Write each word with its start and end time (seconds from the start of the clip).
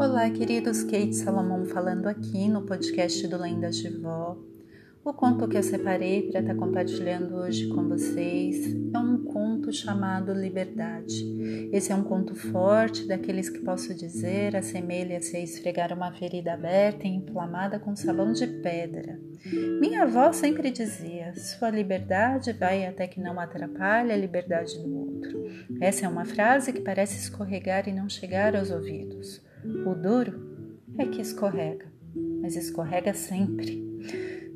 Olá, 0.00 0.30
queridos, 0.30 0.84
Kate 0.84 1.12
Salomão 1.12 1.66
falando 1.66 2.06
aqui 2.06 2.46
no 2.46 2.62
podcast 2.62 3.26
do 3.26 3.36
Lendas 3.36 3.78
de 3.78 3.88
Vó. 3.88 4.38
O 5.04 5.12
conto 5.12 5.48
que 5.48 5.56
eu 5.56 5.62
separei 5.62 6.30
para 6.30 6.38
estar 6.38 6.54
tá 6.54 6.60
compartilhando 6.60 7.34
hoje 7.34 7.66
com 7.66 7.88
vocês 7.88 8.76
é 8.94 8.98
um 8.98 9.24
conto 9.24 9.72
chamado 9.72 10.32
Liberdade. 10.32 11.24
Esse 11.72 11.90
é 11.90 11.96
um 11.96 12.04
conto 12.04 12.32
forte, 12.36 13.08
daqueles 13.08 13.50
que 13.50 13.58
posso 13.58 13.92
dizer 13.92 14.54
assemelha-se 14.54 15.36
a 15.36 15.40
esfregar 15.40 15.92
uma 15.92 16.12
ferida 16.12 16.52
aberta 16.52 17.08
e 17.08 17.16
inflamada 17.16 17.80
com 17.80 17.96
sabão 17.96 18.30
de 18.32 18.46
pedra. 18.46 19.18
Minha 19.80 20.04
avó 20.04 20.32
sempre 20.32 20.70
dizia: 20.70 21.34
sua 21.34 21.70
liberdade 21.70 22.52
vai 22.52 22.86
até 22.86 23.08
que 23.08 23.20
não 23.20 23.40
atrapalhe 23.40 24.12
a 24.12 24.16
liberdade 24.16 24.78
do 24.78 24.96
outro. 24.96 25.44
Essa 25.80 26.06
é 26.06 26.08
uma 26.08 26.24
frase 26.24 26.72
que 26.72 26.82
parece 26.82 27.18
escorregar 27.18 27.88
e 27.88 27.92
não 27.92 28.08
chegar 28.08 28.54
aos 28.54 28.70
ouvidos. 28.70 29.47
O 29.64 29.94
duro 29.94 30.76
é 30.96 31.06
que 31.06 31.20
escorrega, 31.20 31.86
mas 32.40 32.56
escorrega 32.56 33.14
sempre. 33.14 33.86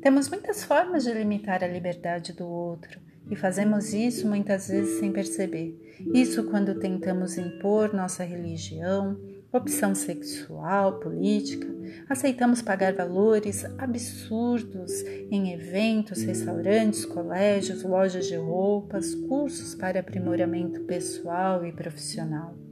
Temos 0.01 0.29
muitas 0.29 0.63
formas 0.63 1.03
de 1.03 1.13
limitar 1.13 1.63
a 1.63 1.67
liberdade 1.67 2.33
do 2.33 2.47
outro 2.47 2.99
e 3.29 3.35
fazemos 3.35 3.93
isso 3.93 4.27
muitas 4.27 4.67
vezes 4.67 4.99
sem 4.99 5.11
perceber. 5.11 5.79
Isso 6.13 6.43
quando 6.49 6.79
tentamos 6.79 7.37
impor 7.37 7.93
nossa 7.93 8.23
religião, 8.23 9.17
opção 9.51 9.93
sexual, 9.93 10.99
política, 10.99 11.67
aceitamos 12.09 12.61
pagar 12.61 12.93
valores 12.93 13.63
absurdos 13.77 14.91
em 15.31 15.53
eventos, 15.53 16.23
restaurantes, 16.23 17.05
colégios, 17.05 17.83
lojas 17.83 18.25
de 18.25 18.35
roupas, 18.35 19.13
cursos 19.13 19.75
para 19.75 19.99
aprimoramento 19.99 20.81
pessoal 20.81 21.65
e 21.65 21.71
profissional. 21.71 22.62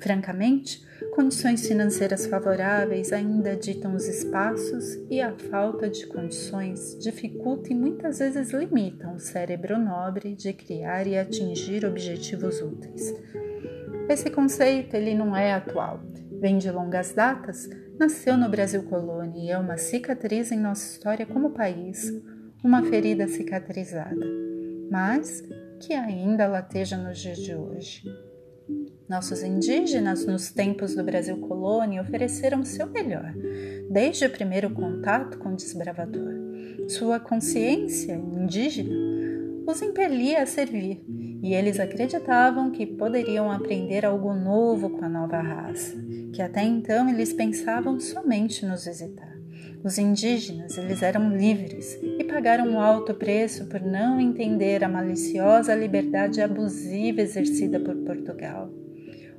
Francamente, 0.00 0.84
condições 1.14 1.66
financeiras 1.66 2.26
favoráveis 2.26 3.12
ainda 3.12 3.56
ditam 3.56 3.94
os 3.94 4.06
espaços 4.06 4.98
e 5.10 5.20
a 5.20 5.32
falta 5.32 5.88
de 5.88 6.06
condições 6.06 6.98
dificulta 6.98 7.72
e 7.72 7.74
muitas 7.74 8.18
vezes 8.18 8.50
limitam 8.50 9.14
o 9.14 9.18
cérebro 9.18 9.78
nobre 9.78 10.34
de 10.34 10.52
criar 10.52 11.06
e 11.06 11.16
atingir 11.16 11.84
objetivos 11.84 12.60
úteis. 12.60 13.14
Esse 14.08 14.30
conceito 14.30 14.94
ele 14.94 15.14
não 15.14 15.34
é 15.34 15.52
atual, 15.52 16.00
vem 16.40 16.58
de 16.58 16.70
longas 16.70 17.12
datas, 17.12 17.68
nasceu 17.98 18.36
no 18.36 18.48
Brasil 18.48 18.82
colônia 18.84 19.42
e 19.42 19.50
é 19.50 19.58
uma 19.58 19.78
cicatriz 19.78 20.52
em 20.52 20.60
nossa 20.60 20.92
história 20.92 21.26
como 21.26 21.50
país, 21.50 22.12
uma 22.62 22.82
ferida 22.84 23.26
cicatrizada, 23.26 24.26
mas 24.90 25.42
que 25.80 25.92
ainda 25.92 26.46
lateja 26.46 26.96
nos 26.96 27.18
dias 27.18 27.38
de 27.38 27.54
hoje. 27.54 28.02
Nossos 29.08 29.42
indígenas, 29.42 30.26
nos 30.26 30.50
tempos 30.50 30.96
do 30.96 31.04
Brasil 31.04 31.36
colônia, 31.36 32.02
ofereceram 32.02 32.64
seu 32.64 32.88
melhor, 32.88 33.32
desde 33.88 34.26
o 34.26 34.30
primeiro 34.30 34.70
contato 34.70 35.38
com 35.38 35.50
o 35.50 35.56
desbravador. 35.56 36.34
Sua 36.88 37.20
consciência 37.20 38.14
indígena 38.14 38.94
os 39.64 39.80
impelia 39.82 40.42
a 40.42 40.46
servir, 40.46 41.04
e 41.42 41.54
eles 41.54 41.78
acreditavam 41.78 42.70
que 42.70 42.86
poderiam 42.86 43.50
aprender 43.50 44.04
algo 44.04 44.32
novo 44.32 44.90
com 44.90 45.04
a 45.04 45.08
nova 45.08 45.40
raça, 45.40 45.96
que 46.32 46.42
até 46.42 46.64
então 46.64 47.08
eles 47.08 47.32
pensavam 47.32 48.00
somente 48.00 48.66
nos 48.66 48.86
visitar. 48.86 49.36
Os 49.84 49.98
indígenas, 49.98 50.76
eles 50.78 51.02
eram 51.02 51.36
livres 51.36 51.96
e 52.02 52.24
pagaram 52.24 52.66
um 52.68 52.80
alto 52.80 53.14
preço 53.14 53.66
por 53.66 53.80
não 53.80 54.20
entender 54.20 54.82
a 54.82 54.88
maliciosa 54.88 55.74
liberdade 55.76 56.40
abusiva 56.40 57.20
exercida 57.20 57.78
por 57.78 57.94
Portugal. 57.96 58.85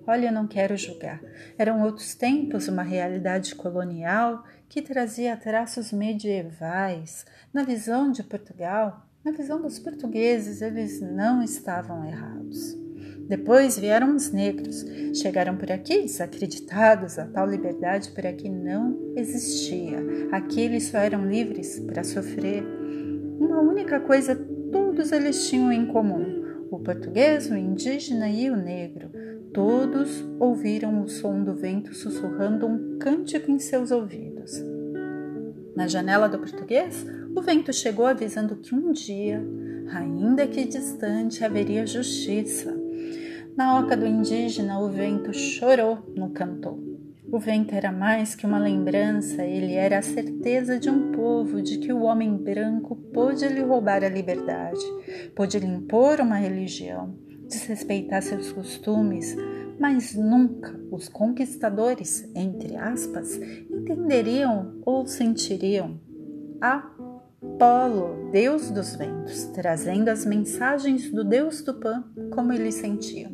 Olha, 0.08 0.28
eu 0.28 0.32
não 0.32 0.48
quero 0.48 0.78
julgar. 0.78 1.22
Eram 1.58 1.84
outros 1.84 2.16
tempos, 2.16 2.70
uma 2.70 2.82
realidade 2.82 3.54
colonial 3.54 4.46
que 4.70 4.82
trazia 4.82 5.36
traços 5.36 5.92
medievais. 5.92 7.26
Na 7.54 7.64
visão 7.64 8.10
de 8.10 8.24
Portugal, 8.24 9.06
na 9.24 9.34
visão 9.34 9.62
dos 9.62 9.78
portugueses, 9.78 10.62
eles 10.62 11.02
não 11.02 11.44
estavam 11.44 12.06
errados. 12.06 12.78
Depois 13.28 13.78
vieram 13.78 14.16
os 14.16 14.32
negros, 14.32 14.86
chegaram 15.14 15.58
por 15.58 15.70
aqui 15.70 16.04
desacreditados, 16.04 17.20
a 17.20 17.26
tal 17.26 17.46
liberdade 17.46 18.12
por 18.12 18.26
aqui 18.26 18.48
não 18.48 19.14
existia. 19.18 19.98
Aqui 20.32 20.62
eles 20.62 20.86
só 20.86 21.00
eram 21.00 21.30
livres 21.30 21.78
para 21.82 22.06
sofrer. 22.06 22.64
Uma 23.38 23.60
única 23.60 24.00
coisa 24.00 24.34
todos 24.72 25.12
eles 25.12 25.50
tinham 25.50 25.70
em 25.74 25.88
comum: 25.88 26.66
o 26.72 26.80
português, 26.80 27.52
o 27.52 27.58
indígena 27.58 28.30
e 28.30 28.50
o 28.50 28.56
negro. 28.56 29.12
Todos 29.58 30.24
ouviram 30.40 31.02
o 31.02 31.10
som 31.10 31.44
do 31.44 31.56
vento 31.56 31.92
sussurrando 31.96 32.68
um 32.68 33.00
cântico 33.00 33.50
em 33.50 33.58
seus 33.58 33.90
ouvidos. 33.90 34.52
Na 35.76 35.88
janela 35.88 36.30
do 36.30 36.38
português, 36.38 37.04
o 37.36 37.42
vento 37.42 37.74
chegou 37.74 38.06
avisando 38.06 38.58
que 38.58 38.76
um 38.76 38.92
dia, 38.92 39.44
ainda 39.92 40.46
que 40.46 40.64
distante, 40.64 41.44
haveria 41.44 41.88
justiça. 41.88 42.72
Na 43.56 43.80
oca 43.80 43.98
do 43.98 44.06
indígena, 44.06 44.80
o 44.80 44.92
vento 44.92 45.34
chorou 45.34 46.04
no 46.16 46.30
cantor. 46.30 46.78
O 47.32 47.40
vento 47.40 47.74
era 47.74 47.92
mais 47.92 48.36
que 48.36 48.46
uma 48.46 48.60
lembrança, 48.60 49.44
ele 49.44 49.74
era 49.74 49.98
a 49.98 50.04
certeza 50.04 50.78
de 50.78 50.88
um 50.88 51.12
povo 51.12 51.64
de 51.64 51.80
que 51.80 51.92
o 51.92 52.04
homem 52.04 52.38
branco 52.38 52.96
pôde 53.12 53.48
lhe 53.48 53.62
roubar 53.62 54.04
a 54.04 54.10
liberdade, 54.10 54.86
pôde 55.34 55.58
lhe 55.58 55.66
impor 55.66 56.22
uma 56.22 56.36
religião, 56.36 57.16
desrespeitar 57.48 58.22
seus 58.22 58.52
costumes, 58.52 59.36
mas 59.80 60.16
nunca 60.16 60.80
os 60.92 61.08
conquistadores, 61.08 62.30
entre 62.36 62.76
aspas, 62.76 63.40
entenderiam 63.70 64.82
ou 64.86 65.06
sentiriam. 65.06 66.00
Apolo, 66.60 68.32
deus 68.32 68.72
dos 68.72 68.96
ventos, 68.96 69.46
trazendo 69.54 70.10
as 70.10 70.26
mensagens 70.26 71.12
do 71.12 71.24
deus 71.24 71.62
Tupã 71.62 72.04
como 72.32 72.54
eles 72.54 72.76
sentiam. 72.76 73.32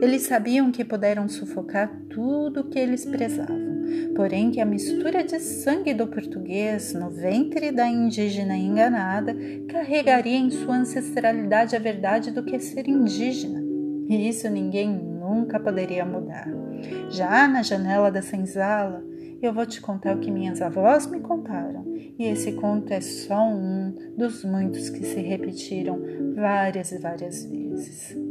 Eles 0.00 0.22
sabiam 0.22 0.72
que 0.72 0.84
puderam 0.84 1.28
sufocar 1.28 1.90
tudo 2.10 2.60
o 2.60 2.68
que 2.68 2.78
eles 2.78 3.04
prezavam, 3.04 3.65
porém 4.14 4.50
que 4.50 4.60
a 4.60 4.66
mistura 4.66 5.22
de 5.24 5.38
sangue 5.38 5.94
do 5.94 6.06
português 6.06 6.94
no 6.94 7.10
ventre 7.10 7.70
da 7.70 7.86
indígena 7.88 8.56
enganada 8.56 9.36
carregaria 9.68 10.38
em 10.38 10.50
sua 10.50 10.76
ancestralidade 10.76 11.76
a 11.76 11.78
verdade 11.78 12.30
do 12.30 12.42
que 12.42 12.56
é 12.56 12.58
ser 12.58 12.88
indígena. 12.88 13.62
E 14.08 14.28
isso 14.28 14.48
ninguém 14.48 14.88
nunca 14.88 15.58
poderia 15.58 16.04
mudar. 16.04 16.48
Já 17.10 17.48
na 17.48 17.62
janela 17.62 18.10
da 18.10 18.22
senzala, 18.22 19.04
eu 19.42 19.52
vou 19.52 19.66
te 19.66 19.80
contar 19.80 20.16
o 20.16 20.20
que 20.20 20.30
minhas 20.30 20.62
avós 20.62 21.06
me 21.06 21.20
contaram. 21.20 21.84
E 22.18 22.24
esse 22.24 22.52
conto 22.52 22.92
é 22.92 23.00
só 23.00 23.46
um 23.46 23.94
dos 24.16 24.44
muitos 24.44 24.88
que 24.88 25.04
se 25.04 25.20
repetiram 25.20 26.00
várias 26.34 26.92
e 26.92 26.98
várias 26.98 27.44
vezes. 27.44 28.25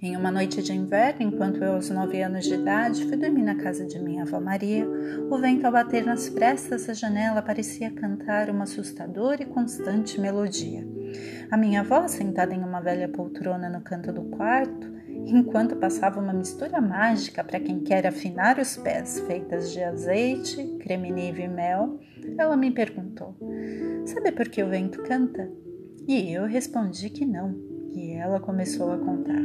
Em 0.00 0.16
uma 0.16 0.30
noite 0.30 0.62
de 0.62 0.72
inverno, 0.72 1.22
enquanto 1.22 1.62
eu, 1.62 1.72
aos 1.72 1.90
nove 1.90 2.22
anos 2.22 2.44
de 2.44 2.54
idade, 2.54 3.04
fui 3.04 3.16
dormir 3.16 3.42
na 3.42 3.56
casa 3.56 3.84
de 3.84 3.98
minha 3.98 4.22
avó 4.22 4.38
Maria, 4.38 4.88
o 5.28 5.36
vento 5.38 5.64
ao 5.66 5.72
bater 5.72 6.06
nas 6.06 6.28
frestas 6.28 6.86
da 6.86 6.94
janela 6.94 7.42
parecia 7.42 7.90
cantar 7.90 8.48
uma 8.48 8.62
assustadora 8.62 9.42
e 9.42 9.46
constante 9.46 10.20
melodia. 10.20 10.86
A 11.50 11.56
minha 11.56 11.80
avó, 11.80 12.06
sentada 12.06 12.54
em 12.54 12.62
uma 12.62 12.80
velha 12.80 13.08
poltrona 13.08 13.68
no 13.68 13.80
canto 13.80 14.12
do 14.12 14.22
quarto, 14.26 14.86
enquanto 15.08 15.74
passava 15.74 16.20
uma 16.20 16.32
mistura 16.32 16.80
mágica 16.80 17.42
para 17.42 17.58
quem 17.58 17.80
quer 17.80 18.06
afinar 18.06 18.60
os 18.60 18.76
pés, 18.76 19.18
feitas 19.26 19.72
de 19.72 19.82
azeite, 19.82 20.76
creme 20.78 21.10
nive 21.10 21.42
e 21.42 21.48
mel, 21.48 21.98
ela 22.38 22.56
me 22.56 22.70
perguntou: 22.70 23.34
Sabe 24.06 24.30
por 24.30 24.48
que 24.48 24.62
o 24.62 24.68
vento 24.68 25.02
canta? 25.02 25.50
E 26.06 26.32
eu 26.32 26.46
respondi 26.46 27.10
que 27.10 27.26
não, 27.26 27.77
e 27.98 28.12
ela 28.12 28.40
começou 28.40 28.92
a 28.92 28.98
contar. 28.98 29.42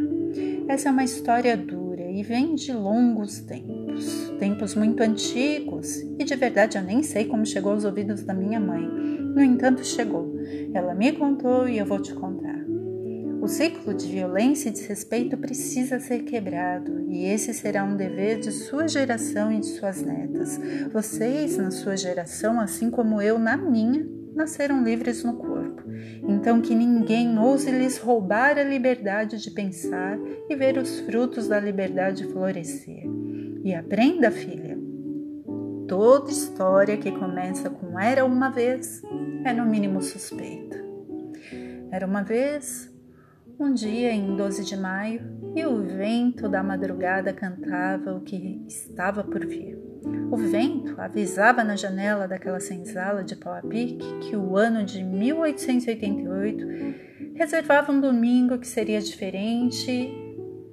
Essa 0.68 0.90
é 0.90 0.92
uma 0.92 1.04
história 1.04 1.58
dura 1.58 2.04
e 2.10 2.24
vem 2.24 2.56
de 2.56 2.72
longos 2.72 3.40
tempos, 3.42 4.32
tempos 4.40 4.76
muito 4.76 5.02
antigos, 5.02 6.02
e 6.20 6.24
de 6.24 6.36
verdade 6.36 6.78
eu 6.78 6.84
nem 6.84 7.02
sei 7.04 7.26
como 7.26 7.46
chegou 7.46 7.74
aos 7.74 7.86
ouvidos 7.86 8.24
da 8.24 8.34
minha 8.34 8.60
mãe. 8.60 8.82
No 8.82 9.42
entanto, 9.42 9.84
chegou. 9.84 10.34
Ela 10.74 10.94
me 10.94 11.12
contou 11.14 11.68
e 11.68 11.80
eu 11.80 11.86
vou 11.86 12.00
te 12.00 12.14
contar. 12.14 12.64
O 13.42 13.48
ciclo 13.48 13.94
de 13.94 14.08
violência 14.08 14.70
e 14.70 14.72
desrespeito 14.72 15.38
precisa 15.38 16.00
ser 16.00 16.20
quebrado, 16.20 17.02
e 17.10 17.26
esse 17.26 17.54
será 17.54 17.84
um 17.84 17.98
dever 17.98 18.40
de 18.40 18.52
sua 18.52 18.88
geração 18.88 19.52
e 19.52 19.60
de 19.60 19.66
suas 19.66 20.02
netas. 20.02 20.58
Vocês, 20.94 21.58
na 21.58 21.70
sua 21.70 21.98
geração, 21.98 22.58
assim 22.60 22.90
como 22.90 23.22
eu 23.22 23.38
na 23.38 23.58
minha, 23.58 24.08
nasceram 24.34 24.84
livres 24.84 25.24
no 25.24 25.34
corpo. 25.34 25.73
Então, 26.28 26.62
que 26.62 26.76
ninguém 26.76 27.38
ouse 27.38 27.70
lhes 27.70 27.98
roubar 27.98 28.58
a 28.58 28.64
liberdade 28.64 29.42
de 29.42 29.52
pensar 29.52 30.18
e 30.50 30.56
ver 30.56 30.78
os 30.78 31.00
frutos 31.02 31.48
da 31.48 31.60
liberdade 31.60 32.26
florescer. 32.26 33.04
E 33.64 33.74
aprenda, 33.74 34.32
filha. 34.32 34.78
Toda 35.88 36.32
história 36.32 36.98
que 36.98 37.12
começa 37.12 37.70
com 37.70 38.00
era 38.00 38.26
uma 38.26 38.50
vez 38.50 39.02
é 39.46 39.54
no 39.54 39.66
mínimo 39.66 40.02
suspeita. 40.02 40.82
Era 41.92 42.08
uma 42.08 42.24
vez 42.24 42.92
um 43.60 43.74
dia 43.74 44.12
em 44.12 44.36
12 44.36 44.66
de 44.66 44.76
maio, 44.76 45.22
e 45.56 45.66
o 45.66 45.84
vento 45.84 46.50
da 46.50 46.64
madrugada 46.64 47.32
cantava 47.32 48.16
o 48.16 48.22
que 48.22 48.64
estava 48.68 49.24
por 49.24 49.46
vir. 49.46 49.93
O 50.32 50.38
vento 50.38 51.00
avisava 51.00 51.64
na 51.64 51.76
janela 51.76 52.28
daquela 52.28 52.60
senzala 52.60 53.24
de 53.24 53.36
pau 53.36 53.54
a 53.54 53.62
pique 53.62 54.20
que 54.22 54.36
o 54.36 54.58
ano 54.58 54.84
de 54.84 55.04
1888 55.04 56.66
reservava 57.36 57.92
um 57.92 58.02
domingo 58.02 58.58
que 58.58 58.68
seria 58.68 59.00
diferente 59.00 60.12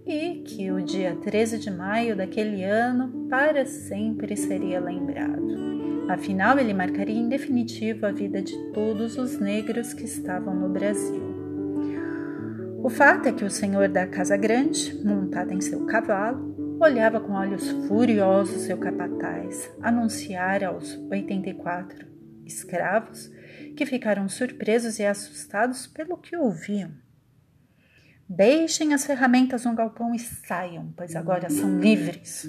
e 0.07 0.43
que 0.45 0.73
o 0.73 0.83
dia 0.83 1.17
13 1.17 1.59
de 1.59 1.71
maio 1.71 2.17
daquele 2.17 2.65
ano 2.65 3.29
para 3.29 3.67
sempre 3.67 4.37
seria 4.37 4.81
lembrado. 4.81 5.61
Afinal, 6.09 6.59
ele 6.59 6.75
marcaria 6.75 7.15
em 7.15 7.29
definitivo 7.29 8.05
a 8.05 8.11
vida 8.11 8.43
de 8.43 8.57
todos 8.73 9.17
os 9.17 9.39
negros 9.39 9.95
que 9.95 10.05
estavam 10.05 10.55
no 10.55 10.69
Brasil. 10.69 11.31
O 12.83 12.89
fato 12.89 13.29
é 13.29 13.33
que 13.33 13.45
o 13.45 13.51
senhor 13.51 13.89
da 13.89 14.07
Casa 14.07 14.37
Grande, 14.37 14.99
montado 15.05 15.53
em 15.53 15.61
seu 15.61 15.87
cavalo, 15.87 16.50
olhava 16.81 17.21
com 17.21 17.33
olhos 17.33 17.71
furiosos 17.87 18.63
seu 18.63 18.79
capataz 18.79 19.71
anunciar 19.83 20.65
aos 20.65 20.97
84 21.11 22.07
escravos 22.47 23.31
que 23.77 23.85
ficaram 23.85 24.29
surpresos 24.29 24.99
e 24.99 25.05
assustados 25.05 25.87
pelo 25.87 26.17
que 26.17 26.37
ouviam. 26.37 26.91
Deixem 28.29 28.95
as 28.95 29.05
ferramentas 29.05 29.65
no 29.65 29.75
galpão 29.75 30.15
e 30.15 30.19
saiam, 30.19 30.93
pois 30.97 31.17
agora 31.17 31.51
são 31.51 31.81
livres. 31.81 32.49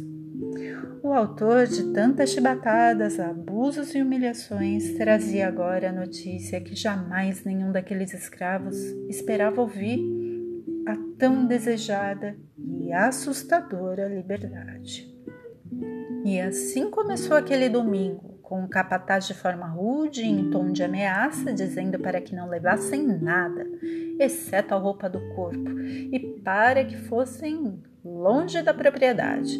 O 1.02 1.12
autor 1.12 1.66
de 1.66 1.92
tantas 1.92 2.32
chibatadas, 2.32 3.20
abusos 3.20 3.94
e 3.96 4.02
humilhações 4.02 4.94
trazia 4.94 5.48
agora 5.48 5.90
a 5.90 5.94
notícia 5.94 6.62
que 6.62 6.76
jamais 6.76 7.44
nenhum 7.44 7.72
daqueles 7.72 8.14
escravos 8.14 8.78
esperava 9.10 9.60
ouvir 9.60 10.21
tão 11.22 11.46
desejada 11.46 12.36
e 12.58 12.92
assustadora 12.92 14.08
liberdade. 14.08 15.08
E 16.26 16.42
assim 16.42 16.90
começou 16.90 17.38
aquele 17.38 17.70
domingo, 17.70 18.40
com 18.42 18.64
o 18.64 18.68
capataz 18.68 19.28
de 19.28 19.36
forma 19.36 19.68
rude 19.68 20.24
e 20.24 20.28
em 20.28 20.50
tom 20.50 20.72
de 20.72 20.82
ameaça, 20.82 21.54
dizendo 21.54 22.00
para 22.00 22.20
que 22.20 22.36
não 22.36 22.50
levassem 22.50 23.06
nada, 23.06 23.68
exceto 24.20 24.74
a 24.74 24.80
roupa 24.80 25.08
do 25.08 25.20
corpo, 25.36 25.80
e 25.80 26.42
para 26.44 26.84
que 26.84 26.98
fossem 26.98 27.80
longe 28.04 28.60
da 28.64 28.74
propriedade. 28.74 29.60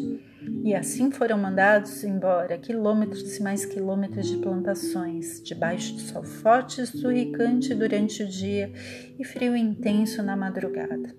E 0.64 0.76
assim 0.76 1.10
foram 1.10 1.36
mandados 1.36 2.04
embora 2.04 2.56
quilômetros 2.56 3.36
e 3.36 3.42
mais 3.42 3.66
quilômetros 3.66 4.28
de 4.28 4.36
plantações, 4.36 5.42
debaixo 5.42 5.94
do 5.94 6.00
sol 6.00 6.22
forte 6.22 6.80
e 6.80 6.86
surricante 6.86 7.74
durante 7.74 8.22
o 8.22 8.28
dia 8.28 8.72
e 9.18 9.24
frio 9.24 9.56
intenso 9.56 10.22
na 10.22 10.36
madrugada. 10.36 11.16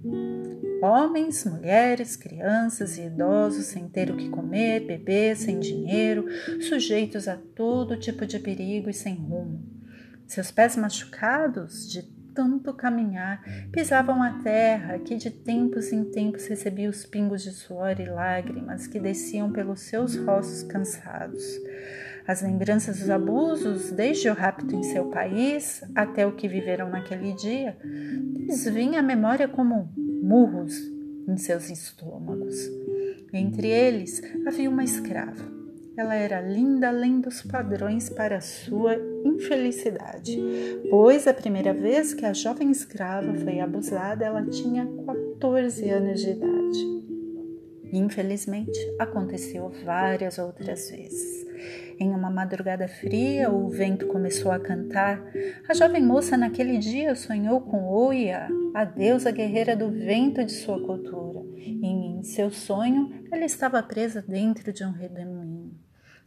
Homens, 0.81 1.44
mulheres, 1.44 2.16
crianças 2.16 2.98
e 2.98 3.04
idosos 3.04 3.66
sem 3.66 3.90
ter 3.90 4.10
o 4.10 4.16
que 4.16 4.30
comer, 4.30 4.88
beber, 4.88 5.36
sem 5.36 5.60
dinheiro, 5.60 6.25
sujeitos 6.62 7.28
a 7.28 7.36
todo 7.36 8.00
tipo 8.00 8.25
de 8.25 8.40
perigo 8.40 8.90
e 8.90 8.94
sem 8.94 9.16
rumo. 9.16 9.62
Seus 10.25 10.51
pés 10.51 10.78
machucados 10.78 11.92
de 11.92 12.01
tanto 12.33 12.74
caminhar, 12.74 13.44
pisavam 13.71 14.21
a 14.21 14.39
terra 14.41 15.00
que 15.00 15.15
de 15.15 15.30
tempos 15.30 15.91
em 15.91 16.03
tempos 16.06 16.47
recebia 16.47 16.89
os 16.89 17.06
pingos 17.06 17.44
de 17.44 17.51
suor 17.51 18.00
e 18.00 18.06
lágrimas 18.06 18.88
que 18.88 19.00
desciam 19.00 19.51
pelos 19.51 19.81
seus 19.81 20.15
rostos 20.15 20.63
cansados. 20.63 21.44
As 22.27 22.41
lembranças 22.41 23.00
dos 23.00 23.09
abusos, 23.09 23.91
desde 23.91 24.30
o 24.30 24.33
rapto 24.33 24.74
em 24.75 24.83
seu 24.83 25.09
país 25.09 25.83
até 25.94 26.25
o 26.25 26.35
que 26.35 26.47
viveram 26.47 26.89
naquele 26.89 27.33
dia, 27.33 27.77
lhes 27.83 28.65
vinha 28.65 29.00
à 29.00 29.03
memória 29.03 29.47
como 29.47 29.91
murros 29.95 30.74
em 31.27 31.38
seus 31.38 31.69
estômagos. 31.69 32.56
Entre 33.33 33.68
eles 33.68 34.21
havia 34.45 34.69
uma 34.69 34.83
escrava 34.83 35.62
ela 35.95 36.16
era 36.16 36.42
linda 36.42 36.90
além 36.90 37.22
dos 37.22 37.42
padrões 37.42 38.10
para 38.10 38.42
sua 38.42 38.95
infelicidade, 39.24 40.38
pois 40.90 41.28
a 41.28 41.34
primeira 41.34 41.74
vez 41.74 42.13
que 42.13 42.25
a 42.25 42.34
jovem 42.34 42.72
escrava 42.72 43.34
foi 43.36 43.60
abusada, 43.60 44.25
ela 44.25 44.44
tinha 44.45 44.88
14 45.06 45.90
anos 45.90 46.22
de 46.22 46.31
idade. 46.31 47.04
Infelizmente, 47.92 48.80
aconteceu 48.98 49.72
várias 49.86 50.40
outras 50.40 50.90
vezes. 50.90 51.45
Em 52.00 52.10
uma 52.10 52.31
madrugada 52.31 52.88
fria, 52.88 53.51
o 53.51 53.69
vento 53.69 54.07
começou 54.07 54.51
a 54.51 54.60
cantar. 54.60 55.24
A 55.69 55.75
jovem 55.75 56.04
moça 56.04 56.36
naquele 56.36 56.80
dia 56.80 57.13
sonhou 57.13 57.62
com 57.62 57.88
Oia, 57.88 58.50
a 58.74 58.84
deusa 58.84 59.30
guerreira 59.30 59.75
do 59.75 59.92
vento 59.92 60.44
de 60.44 60.51
sua 60.51 60.81
cultura. 60.84 61.44
E 61.56 61.86
em 61.86 62.24
seu 62.24 62.50
sonho, 62.50 63.12
ela 63.31 63.45
estava 63.45 63.81
presa 63.84 64.24
dentro 64.28 64.74
de 64.74 64.84
um 64.84 64.92
redemoinho. 64.92 65.62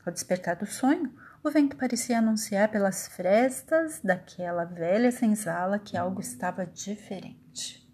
Ao 0.07 0.13
despertar 0.13 0.55
do 0.55 0.67
sonho, 0.67 1.13
o 1.43 1.51
vento 1.51 1.77
parecia 1.77 2.19
anunciar 2.19 2.71
pelas 2.71 3.09
frestas 3.09 4.01
daquela 4.01 4.65
velha 4.65 5.11
senzala 5.11 5.81
que 5.81 5.97
algo 5.97 6.21
estava 6.21 6.65
diferente. 6.65 7.85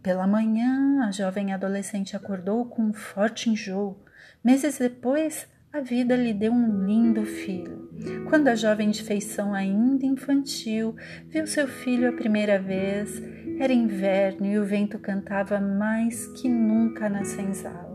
Pela 0.00 0.24
manhã, 0.24 1.04
a 1.04 1.10
jovem 1.10 1.52
adolescente 1.52 2.14
acordou 2.14 2.66
com 2.66 2.80
um 2.82 2.92
forte 2.92 3.50
enjoo. 3.50 4.00
Meses 4.44 4.78
depois, 4.78 5.48
a 5.72 5.80
vida 5.80 6.14
lhe 6.14 6.32
deu 6.32 6.52
um 6.52 6.86
lindo 6.86 7.26
filho. 7.26 7.90
Quando 8.28 8.46
a 8.46 8.54
jovem 8.54 8.88
de 8.90 9.02
feição 9.02 9.52
ainda 9.52 10.06
infantil 10.06 10.94
viu 11.26 11.44
seu 11.44 11.66
filho 11.66 12.08
a 12.08 12.12
primeira 12.12 12.56
vez, 12.56 13.20
era 13.58 13.72
inverno 13.72 14.46
e 14.46 14.60
o 14.60 14.64
vento 14.64 14.96
cantava 15.00 15.60
mais 15.60 16.28
que 16.40 16.48
nunca 16.48 17.08
na 17.08 17.24
senzala. 17.24 17.85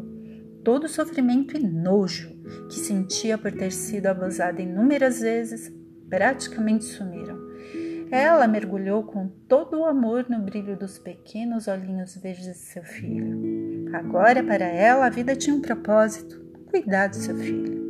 Todo 0.64 0.88
sofrimento 0.88 1.58
e 1.58 1.60
nojo 1.60 2.30
que 2.70 2.76
sentia 2.76 3.38
por 3.38 3.52
ter 3.52 3.72
sido 3.72 4.08
abusada 4.08 4.62
inúmeras 4.62 5.20
vezes 5.20 5.72
praticamente 6.10 6.86
sumiram. 6.86 7.40
Ela 8.12 8.48
mergulhou 8.48 9.04
com 9.04 9.28
todo 9.48 9.80
o 9.80 9.86
amor 9.86 10.26
no 10.30 10.40
brilho 10.40 10.78
dos 10.78 11.00
pequenos 11.00 11.68
olhinhos 11.68 12.16
verdes 12.18 12.46
de 12.46 12.54
seu 12.56 12.84
filho. 12.84 13.90
Agora, 13.94 14.44
para 14.44 14.66
ela, 14.66 15.06
a 15.06 15.10
vida 15.10 15.36
tinha 15.36 15.56
um 15.56 15.62
propósito: 15.62 16.40
cuidar 16.70 17.08
do 17.08 17.16
seu 17.16 17.36
filho. 17.36 17.82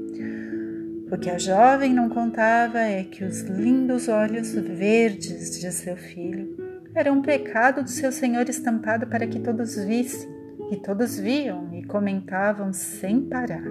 O 1.11 1.17
que 1.17 1.29
a 1.29 1.37
jovem 1.37 1.93
não 1.93 2.07
contava 2.07 2.79
é 2.79 3.03
que 3.03 3.23
os 3.25 3.41
lindos 3.41 4.07
olhos 4.07 4.53
verdes 4.53 5.59
de 5.59 5.69
seu 5.71 5.97
filho 5.97 6.55
eram 6.95 7.17
um 7.17 7.21
pecado 7.21 7.83
do 7.83 7.89
seu 7.89 8.11
Senhor 8.11 8.47
estampado 8.47 9.07
para 9.07 9.27
que 9.27 9.39
todos 9.39 9.75
vissem, 9.75 10.29
e 10.71 10.77
todos 10.77 11.19
viam 11.19 11.69
e 11.73 11.83
comentavam 11.83 12.71
sem 12.71 13.21
parar 13.21 13.61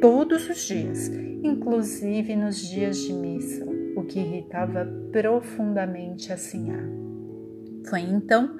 todos 0.00 0.48
os 0.48 0.66
dias, 0.66 1.08
inclusive 1.42 2.34
nos 2.34 2.56
dias 2.56 2.96
de 2.96 3.12
missa, 3.12 3.66
o 3.94 4.02
que 4.04 4.18
irritava 4.18 4.88
profundamente 5.12 6.32
a 6.32 6.38
Sinhá. 6.38 6.78
Foi 7.86 8.00
então 8.00 8.56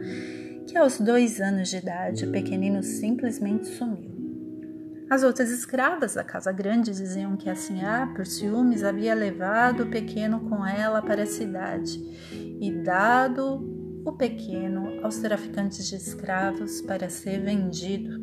que, 0.66 0.76
aos 0.76 1.00
dois 1.00 1.40
anos 1.40 1.70
de 1.70 1.78
idade, 1.78 2.26
o 2.26 2.30
pequenino 2.30 2.82
simplesmente 2.82 3.66
sumiu. 3.68 4.18
As 5.08 5.22
outras 5.22 5.50
escravas 5.50 6.14
da 6.14 6.22
casa 6.22 6.52
grande 6.52 6.90
diziam 6.90 7.38
que 7.38 7.48
a 7.48 7.54
Sinhá, 7.54 8.12
por 8.14 8.26
ciúmes, 8.26 8.84
havia 8.84 9.14
levado 9.14 9.84
o 9.84 9.90
pequeno 9.90 10.40
com 10.40 10.66
ela 10.66 11.00
para 11.00 11.22
a 11.22 11.26
cidade 11.26 11.98
e 12.60 12.70
dado 12.82 13.77
o 14.08 14.12
pequeno 14.12 15.04
aos 15.04 15.18
traficantes 15.18 15.86
de 15.86 15.96
escravos 15.96 16.80
para 16.80 17.08
ser 17.08 17.40
vendido. 17.40 18.20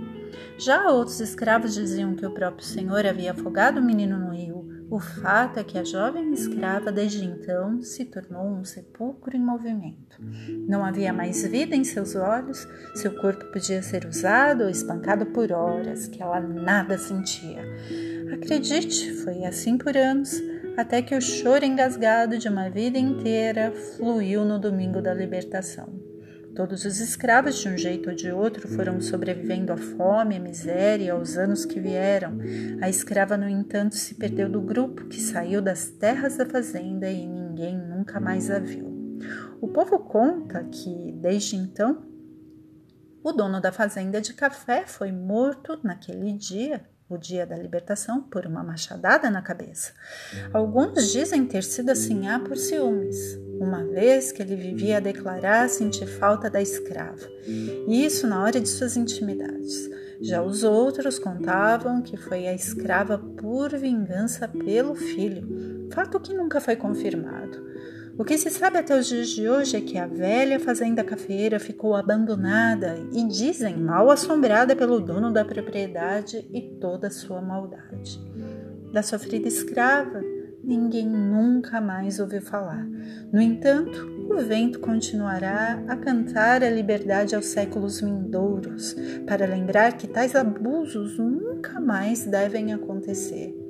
Já 0.58 0.89
outros 0.89 1.20
escravos 1.20 1.74
diziam 1.74 2.15
que 2.15 2.25
o 2.25 2.32
próprio 2.32 2.65
Senhor 2.65 3.06
havia 3.06 3.32
afogado 3.32 3.80
o 3.80 3.84
menino 3.84 4.18
no 4.18 4.32
rio. 4.32 4.65
O 4.89 5.00
fato 5.00 5.60
é 5.60 5.63
que 5.63 5.80
a 5.80 5.84
jovem 5.84 6.32
escrava 6.32 6.92
desde 6.92 7.25
então 7.25 7.82
se 7.82 8.06
tornou 8.06 8.46
um 8.46 8.63
sepulcro 8.63 9.36
em 9.36 9.39
movimento. 9.39 10.18
Não 10.68 10.86
havia 10.86 11.12
mais 11.12 11.46
vida 11.46 11.75
em 11.75 11.84
seus 11.84 12.15
olhos, 12.15 12.68
seu 12.94 13.20
corpo 13.20 13.46
podia 13.51 13.82
ser 13.82 14.06
usado 14.06 14.63
ou 14.63 14.70
espancado 14.70 15.25
por 15.27 15.51
horas, 15.51 16.08
que 16.08 16.22
ela 16.22 16.39
nada 16.39 16.98
sentia. 16.98 17.63
Acredite, 18.34 19.12
foi 19.24 19.44
assim 19.44 19.77
por 19.77 19.98
anos, 19.98 20.39
até 20.77 21.01
que 21.01 21.15
o 21.15 21.22
choro 21.22 21.65
engasgado 21.65 22.38
de 22.38 22.48
uma 22.48 22.70
vida 22.70 22.98
inteira 22.98 23.72
fluiu 23.72 24.44
no 24.44 24.60
domingo 24.60 25.01
da 25.01 25.13
libertação. 25.13 26.05
Todos 26.55 26.86
os 26.86 27.01
escravos, 27.01 27.58
de 27.58 27.67
um 27.67 27.77
jeito 27.77 28.10
ou 28.10 28.15
de 28.15 28.32
outro, 28.32 28.65
foram 28.70 29.01
sobrevivendo 29.01 29.74
à 29.74 29.77
fome, 29.77 30.38
à 30.38 30.39
miséria, 30.39 31.12
aos 31.12 31.36
anos 31.38 31.65
que 31.65 31.82
vieram. 31.82 32.38
A 32.82 32.89
escrava, 32.89 33.36
no 33.36 33.48
entanto, 33.48 33.96
se 33.96 34.15
perdeu 34.15 34.50
do 34.50 34.62
grupo 34.62 35.05
que 35.08 35.20
saiu 35.20 35.62
das 35.62 35.89
terras 35.89 36.38
da 36.38 36.46
fazenda 36.46 37.10
e 37.10 37.27
ninguém 37.27 37.77
nunca 37.77 38.22
mais 38.22 38.50
a 38.50 38.58
viu. 38.58 39.17
O 39.60 39.67
povo 39.67 40.00
conta 40.00 40.63
que, 40.63 41.12
desde 41.17 41.58
então, 41.58 42.05
o 43.22 43.34
dono 43.34 43.60
da 43.60 43.72
fazenda 43.72 44.22
de 44.22 44.34
café 44.34 44.86
foi 44.86 45.12
morto 45.12 45.77
naquele 45.84 46.32
dia 46.34 46.86
o 47.10 47.18
dia 47.18 47.46
da 47.46 47.56
libertação, 47.56 48.22
por 48.22 48.46
uma 48.46 48.64
machadada 48.64 49.30
na 49.30 49.42
cabeça. 49.42 49.94
Alguns 50.52 51.12
dizem 51.12 51.46
ter 51.46 51.64
sido 51.64 51.92
assim 51.92 52.28
há 52.28 52.40
por 52.40 52.58
ciúmes, 52.58 53.40
uma 53.60 53.84
vez 53.84 54.32
que 54.32 54.42
ele 54.42 54.56
vivia 54.56 54.98
a 54.98 55.02
declarar 55.02 55.70
sentir 55.70 56.08
falta 56.08 56.50
da 56.50 56.62
escrava, 56.62 57.30
e 57.46 58.04
isso 58.06 58.26
na 58.28 58.42
hora 58.42 58.60
de 58.60 58.68
suas 58.68 58.98
intimidades. 58.98 59.90
Já 60.22 60.42
os 60.42 60.64
outros 60.64 61.20
contavam 61.20 62.02
que 62.02 62.18
foi 62.18 62.48
a 62.48 62.54
escrava 62.54 63.18
por 63.18 63.70
vingança 63.78 64.48
pelo 64.48 64.96
filho, 64.96 65.88
fato 65.92 66.20
que 66.20 66.34
nunca 66.34 66.60
foi 66.60 66.76
confirmado. 66.76 67.75
O 68.18 68.24
que 68.24 68.38
se 68.38 68.50
sabe 68.50 68.78
até 68.78 68.98
os 68.98 69.08
dias 69.08 69.28
de 69.28 69.50
hoje 69.50 69.76
é 69.76 69.82
que 69.82 69.98
a 69.98 70.08
velha 70.08 70.58
fazenda 70.58 71.04
cafeira 71.04 71.60
ficou 71.60 71.94
abandonada 71.94 72.96
e 73.12 73.22
dizem 73.28 73.76
mal 73.78 74.10
assombrada 74.10 74.74
pelo 74.74 75.02
dono 75.02 75.34
da 75.34 75.44
propriedade 75.44 76.48
e 76.54 76.62
toda 76.80 77.08
a 77.08 77.12
sua 77.12 77.42
maldade. 77.42 78.22
Da 78.94 79.04
sofrida 79.04 79.50
escrava, 79.50 80.22
ninguém 80.64 81.06
nunca 81.06 81.82
mais 81.82 82.18
ouviu 82.18 82.42
falar. 82.42 82.88
No 83.34 83.42
entanto, 83.42 84.28
o 84.30 84.38
vento 84.38 84.80
continuará 84.80 85.84
a 85.86 85.98
cantar 85.98 86.64
a 86.64 86.70
liberdade 86.70 87.36
aos 87.36 87.48
séculos 87.48 88.00
vindouros, 88.00 88.96
para 89.28 89.46
lembrar 89.46 89.98
que 89.98 90.08
tais 90.08 90.36
abusos 90.36 91.18
nunca 91.20 91.82
mais 91.82 92.26
devem 92.26 92.72
acontecer. 92.72 93.65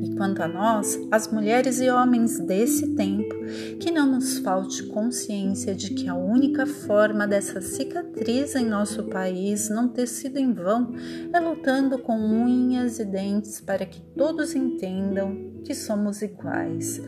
E 0.00 0.14
quanto 0.14 0.42
a 0.42 0.48
nós, 0.48 0.98
as 1.10 1.30
mulheres 1.30 1.80
e 1.80 1.90
homens 1.90 2.38
desse 2.38 2.94
tempo, 2.94 3.34
que 3.78 3.90
não 3.90 4.06
nos 4.06 4.38
falte 4.38 4.84
consciência 4.84 5.74
de 5.74 5.90
que 5.90 6.08
a 6.08 6.14
única 6.14 6.66
forma 6.66 7.26
dessa 7.26 7.60
cicatriz 7.60 8.54
em 8.54 8.66
nosso 8.66 9.04
país 9.04 9.68
não 9.68 9.88
ter 9.88 10.06
sido 10.06 10.38
em 10.38 10.52
vão 10.52 10.94
é 11.32 11.38
lutando 11.38 11.98
com 11.98 12.16
unhas 12.16 12.98
e 12.98 13.04
dentes 13.04 13.60
para 13.60 13.84
que 13.84 14.00
todos 14.16 14.54
entendam 14.54 15.50
que 15.64 15.74
somos 15.74 16.22
iguais, 16.22 17.00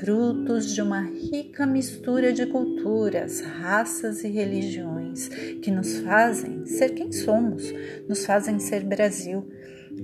frutos 0.00 0.72
de 0.72 0.80
uma 0.80 1.00
rica 1.00 1.66
mistura 1.66 2.32
de 2.32 2.46
culturas, 2.46 3.40
raças 3.40 4.22
e 4.22 4.28
religiões 4.28 5.28
que 5.60 5.70
nos 5.70 5.98
fazem 5.98 6.64
ser 6.66 6.90
quem 6.90 7.10
somos, 7.12 7.72
nos 8.08 8.24
fazem 8.24 8.58
ser 8.58 8.84
Brasil 8.84 9.46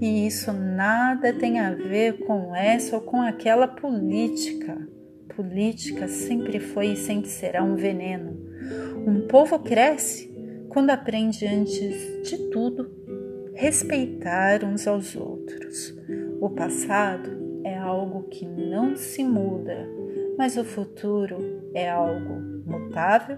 e 0.01 0.27
isso 0.27 0.53
nada 0.53 1.33
tem 1.33 1.61
a 1.61 1.73
ver 1.73 2.19
com 2.25 2.55
essa 2.55 2.97
ou 2.97 3.03
com 3.03 3.21
aquela 3.21 3.69
política. 3.69 4.89
Política 5.35 6.09
sempre 6.09 6.61
foi 6.61 6.89
e 6.89 6.97
sempre 6.97 7.29
será 7.31 7.63
um 7.63 7.77
veneno. 7.77 8.37
Um 9.07 9.27
povo 9.27 9.59
cresce 9.59 10.33
quando 10.69 10.91
aprende, 10.91 11.47
antes 11.47 12.23
de 12.23 12.51
tudo, 12.51 12.91
respeitar 13.55 14.65
uns 14.65 14.87
aos 14.87 15.15
outros. 15.15 15.95
O 16.41 16.49
passado 16.51 17.61
é 17.65 17.77
algo 17.77 18.25
que 18.25 18.47
não 18.47 18.97
se 18.97 19.23
muda, 19.23 19.87
mas 20.39 20.57
o 20.57 20.65
futuro 20.65 21.71
é 21.75 21.91
algo 21.91 22.41
mutável 22.67 23.37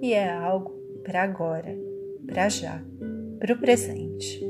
e 0.00 0.12
é 0.12 0.30
algo 0.32 0.72
para 1.02 1.22
agora, 1.22 1.76
para 2.26 2.48
já, 2.48 2.82
para 3.38 3.52
o 3.52 3.58
presente. 3.58 4.45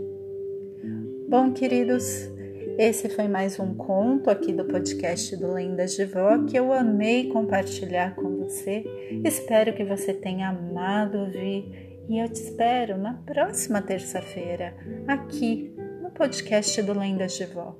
Bom, 1.38 1.52
queridos, 1.52 2.30
esse 2.78 3.10
foi 3.10 3.28
mais 3.28 3.60
um 3.60 3.74
conto 3.74 4.30
aqui 4.30 4.54
do 4.54 4.64
podcast 4.64 5.36
do 5.36 5.52
Lendas 5.52 5.94
de 5.94 6.06
Vó 6.06 6.42
que 6.46 6.58
eu 6.58 6.72
amei 6.72 7.28
compartilhar 7.28 8.16
com 8.16 8.38
você. 8.38 8.82
Espero 9.22 9.74
que 9.74 9.84
você 9.84 10.14
tenha 10.14 10.48
amado 10.48 11.18
ouvir 11.18 12.00
e 12.08 12.18
eu 12.18 12.26
te 12.26 12.40
espero 12.40 12.96
na 12.96 13.12
próxima 13.12 13.82
terça-feira 13.82 14.74
aqui 15.06 15.74
no 16.02 16.10
podcast 16.10 16.80
do 16.80 16.98
Lendas 16.98 17.34
de 17.34 17.44
Vó. 17.44 17.76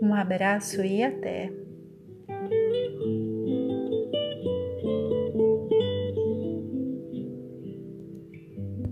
Um 0.00 0.14
abraço 0.14 0.80
e 0.84 1.02
até! 1.02 1.59